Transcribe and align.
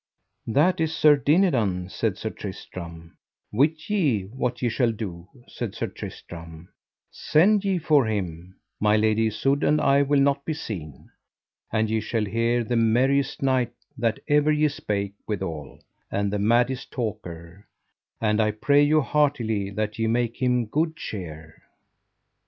That 0.47 0.79
is 0.81 0.95
Sir 0.97 1.15
Dinadan, 1.15 1.87
said 1.87 2.17
Sir 2.17 2.31
Tristram; 2.31 3.17
wit 3.51 3.87
ye 3.87 4.23
what 4.23 4.63
ye 4.63 4.67
shall 4.67 4.91
do, 4.91 5.27
said 5.47 5.75
Sir 5.75 5.85
Tristram: 5.85 6.69
send 7.11 7.63
ye 7.63 7.77
for 7.77 8.07
him, 8.07 8.55
my 8.79 8.97
Lady 8.97 9.27
Isoud, 9.27 9.63
and 9.63 9.79
I 9.79 10.01
will 10.01 10.19
not 10.19 10.43
be 10.43 10.53
seen, 10.55 11.11
and 11.71 11.87
ye 11.87 11.99
shall 11.99 12.25
hear 12.25 12.63
the 12.63 12.75
merriest 12.75 13.43
knight 13.43 13.73
that 13.95 14.19
ever 14.27 14.51
ye 14.51 14.69
spake 14.69 15.13
withal, 15.27 15.77
and 16.09 16.33
the 16.33 16.39
maddest 16.39 16.89
talker; 16.89 17.67
and 18.19 18.41
I 18.41 18.49
pray 18.53 18.81
you 18.81 19.01
heartily 19.01 19.69
that 19.69 19.99
ye 19.99 20.07
make 20.07 20.41
him 20.41 20.65
good 20.65 20.95
cheer. 20.95 21.61